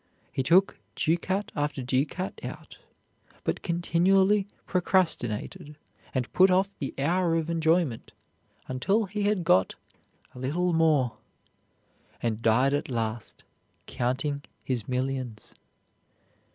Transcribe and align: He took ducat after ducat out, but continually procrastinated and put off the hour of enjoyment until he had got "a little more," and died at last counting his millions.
He 0.31 0.41
took 0.41 0.79
ducat 0.95 1.51
after 1.55 1.83
ducat 1.83 2.43
out, 2.43 2.79
but 3.43 3.61
continually 3.61 4.47
procrastinated 4.65 5.77
and 6.15 6.33
put 6.33 6.49
off 6.49 6.71
the 6.79 6.95
hour 6.97 7.35
of 7.35 7.51
enjoyment 7.51 8.11
until 8.67 9.05
he 9.05 9.21
had 9.25 9.43
got 9.43 9.75
"a 10.33 10.39
little 10.39 10.73
more," 10.73 11.17
and 12.19 12.41
died 12.41 12.73
at 12.73 12.89
last 12.89 13.43
counting 13.85 14.41
his 14.63 14.87
millions. 14.87 15.53